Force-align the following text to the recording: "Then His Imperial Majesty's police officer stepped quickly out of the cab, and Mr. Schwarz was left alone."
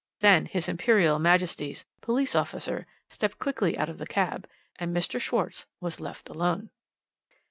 "Then 0.21 0.47
His 0.47 0.67
Imperial 0.67 1.19
Majesty's 1.19 1.85
police 2.01 2.35
officer 2.35 2.87
stepped 3.11 3.37
quickly 3.37 3.77
out 3.77 3.87
of 3.87 3.99
the 3.99 4.07
cab, 4.07 4.47
and 4.77 4.97
Mr. 4.97 5.21
Schwarz 5.21 5.67
was 5.79 6.01
left 6.01 6.27
alone." 6.27 6.71